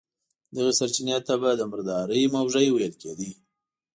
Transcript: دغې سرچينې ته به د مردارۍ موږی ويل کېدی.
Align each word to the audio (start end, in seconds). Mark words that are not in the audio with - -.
دغې 0.55 0.73
سرچينې 0.79 1.17
ته 1.27 1.33
به 1.41 1.49
د 1.59 1.61
مردارۍ 1.71 2.23
موږی 2.33 2.67
ويل 2.71 2.93
کېدی. 3.01 3.31